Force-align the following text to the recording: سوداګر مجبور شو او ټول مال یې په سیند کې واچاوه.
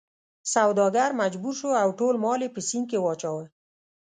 سوداګر 0.53 1.09
مجبور 1.21 1.53
شو 1.59 1.69
او 1.83 1.89
ټول 1.99 2.15
مال 2.23 2.39
یې 2.45 2.49
په 2.55 2.61
سیند 2.67 2.85
کې 2.89 2.97
واچاوه. 3.01 3.45